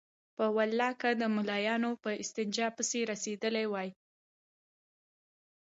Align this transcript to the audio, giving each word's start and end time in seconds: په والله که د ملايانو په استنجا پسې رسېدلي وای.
په 0.37 0.45
والله 0.55 0.91
که 1.01 1.09
د 1.21 1.23
ملايانو 1.35 1.91
په 2.03 2.09
استنجا 2.21 2.67
پسې 2.77 2.99
رسېدلي 3.11 3.65
وای. 3.69 3.89